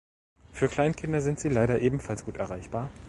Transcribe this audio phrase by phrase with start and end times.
[0.51, 2.89] Für Kleinkinder sind sie leider ebenfalls gut erreichbar.